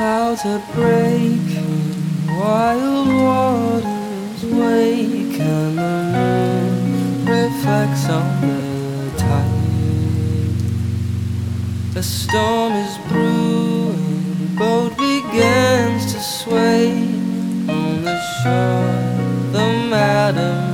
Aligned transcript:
clouds 0.00 0.46
are 0.46 0.62
breaking, 0.72 1.94
wild 2.40 3.08
waters 3.26 4.42
wake, 4.46 5.38
and 5.38 5.76
the 5.76 5.96
moon 6.14 7.26
reflects 7.26 8.08
on 8.08 8.26
the 8.40 9.18
tide. 9.18 9.60
The 11.92 12.02
storm 12.02 12.72
is 12.86 12.96
brewing, 13.10 14.56
boat 14.56 14.96
begins 14.96 16.14
to 16.14 16.18
sway 16.18 16.92
on 17.76 18.02
the 18.02 18.18
shore. 18.38 18.96
The 19.52 19.66
madam 19.96 20.69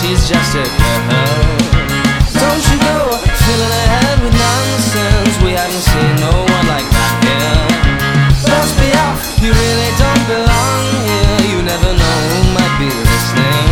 she's 0.00 0.28
just 0.28 0.54
a 0.54 0.64
girl. 0.64 1.54
Don't 2.34 2.64
you 2.70 2.78
go 2.82 2.98
filling 3.46 3.72
her 3.78 3.88
head 3.94 4.16
with 4.22 4.34
nonsense. 4.34 5.34
We 5.44 5.52
haven't 5.54 5.84
seen 5.86 6.12
no 6.18 6.32
one 6.34 6.66
like 6.66 6.88
that 6.88 7.14
girl. 7.22 7.66
Let's 8.50 8.72
be 8.80 8.90
off, 9.06 9.20
you 9.38 9.50
really 9.54 9.92
don't 10.00 10.24
belong 10.26 10.82
here. 11.06 11.38
You 11.52 11.58
never 11.62 11.90
know 11.94 12.18
who 12.32 12.40
might 12.56 12.74
be 12.80 12.90
listening. 12.90 13.70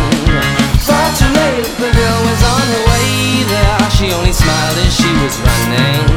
Far 0.79 1.07
too 1.19 1.31
late, 1.33 1.67
the 1.81 1.91
girl 1.91 2.19
was 2.29 2.41
on 2.43 2.65
her 2.71 2.83
way 2.87 3.43
there. 3.49 3.91
She 3.91 4.11
only 4.13 4.33
smiled 4.33 4.77
as 4.79 4.93
she 4.95 5.11
was 5.19 5.35
running. 5.43 6.12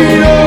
Quiero 0.00 0.39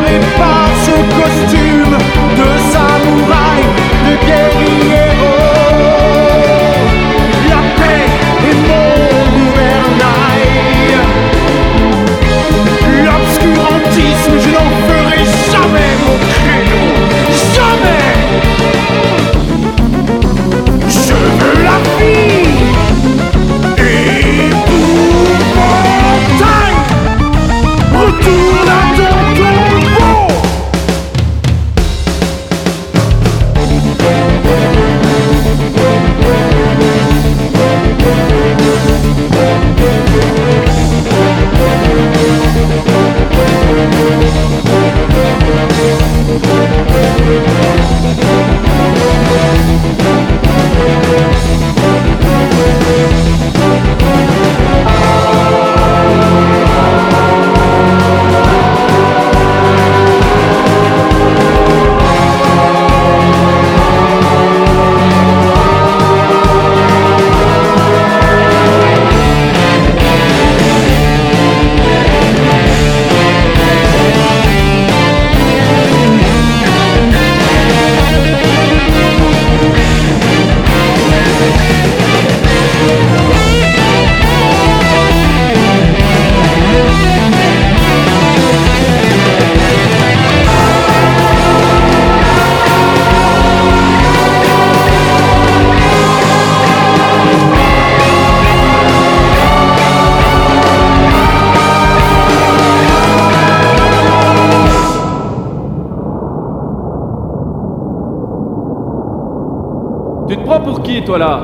toi 111.05 111.17
là. 111.17 111.41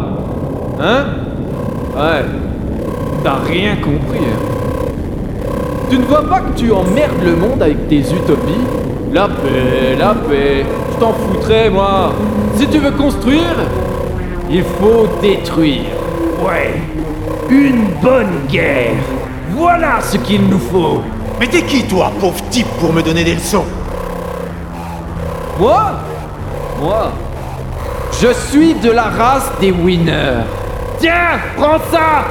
Hein? 0.82 1.06
Ouais. 1.96 2.26
T'as 3.24 3.36
rien 3.48 3.76
compris, 3.76 4.20
hein. 4.20 4.40
Tu 5.90 5.98
ne 5.98 6.04
vois 6.04 6.24
pas 6.24 6.40
que 6.40 6.58
tu 6.58 6.72
emmerdes 6.72 7.24
le 7.24 7.36
monde 7.36 7.62
avec 7.62 7.88
tes 7.90 8.00
utopies? 8.00 8.66
La 9.12 9.28
paix, 9.28 9.96
la 9.98 10.14
paix. 10.14 10.66
Je 10.94 11.00
t'en 11.00 11.14
foutrais, 11.14 11.70
moi. 11.70 12.14
Si 12.56 12.68
tu 12.68 12.78
veux 12.78 12.92
construire, 12.92 13.56
il 14.50 14.64
faut 14.64 15.08
détruire. 15.22 15.82
Ouais, 16.46 16.76
une 17.50 17.88
bonne 18.02 18.46
guerre. 18.48 18.94
Voilà 19.52 20.00
ce 20.02 20.18
qu'il 20.18 20.48
nous 20.48 20.60
faut. 20.60 21.02
Mais 21.40 21.48
t'es 21.48 21.64
qui, 21.64 21.86
toi, 21.88 22.12
pauvre 22.20 22.42
type, 22.50 22.68
pour 22.80 22.94
me 22.94 23.02
donner 23.02 23.24
des 23.24 23.34
leçons? 23.34 23.66
Moi? 25.60 25.92
Moi? 26.82 27.12
Je 28.22 28.34
suis 28.50 28.74
de 28.74 28.92
la 28.92 29.04
race 29.04 29.50
des 29.62 29.72
winners. 29.72 30.44
Tiens, 31.00 31.40
prends 31.56 31.80
ça. 31.90 32.26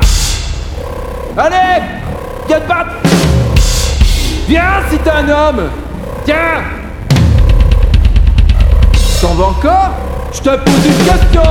Allez 1.35 1.83
Viens 2.47 2.61
te 2.61 2.69
battre 2.69 2.91
Viens 4.47 4.83
si 4.91 4.99
t'es 4.99 5.11
un 5.11 5.29
homme. 5.31 5.71
Tiens. 6.27 6.63
T'en 9.23 9.35
veux 9.35 9.45
encore? 9.45 9.93
Je 10.35 10.41
te 10.41 10.57
pose 10.57 10.87
une 10.87 11.05
question. 11.07 11.43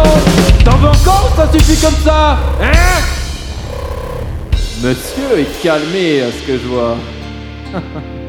T'en 0.64 0.78
veux 0.78 0.90
encore? 0.90 1.32
Ça 1.36 1.52
suffit 1.52 1.82
comme 1.82 2.00
ça. 2.06 2.38
Hein? 2.62 3.02
Monsieur 4.84 5.40
est 5.40 5.64
calmé 5.64 6.22
à 6.22 6.32
ce 6.32 6.46
que 6.46 6.60
je 6.60 6.68
vois. 6.68 6.96